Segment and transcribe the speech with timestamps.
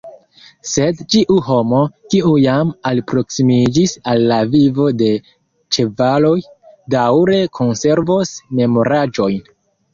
[0.69, 1.81] Sed ĉiu homo,
[2.13, 5.11] kiu jam alproksimiĝis al la vivo de
[5.77, 6.35] ĉevaloj,
[6.97, 9.49] daŭre konservos memoraĵojn.